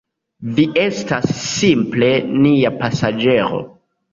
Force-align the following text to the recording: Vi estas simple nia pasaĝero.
Vi 0.59 0.63
estas 0.83 1.27
simple 1.49 2.09
nia 2.47 2.73
pasaĝero. 2.81 3.65